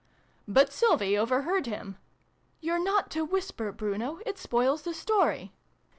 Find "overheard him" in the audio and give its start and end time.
1.15-1.95